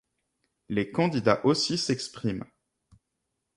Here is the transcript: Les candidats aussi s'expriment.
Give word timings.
Les 0.67 0.89
candidats 0.89 1.45
aussi 1.45 1.77
s'expriment. 1.77 2.45